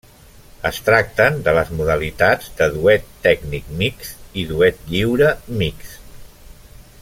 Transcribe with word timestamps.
Es 0.69 0.77
tracten 0.85 1.35
de 1.47 1.53
les 1.57 1.69
modalitats 1.81 2.49
de 2.61 2.69
duet 2.77 3.05
tècnic 3.27 3.69
mixt 3.83 4.27
i 4.43 4.47
duet 4.53 4.83
lliure 4.89 5.29
mixt. 5.63 6.27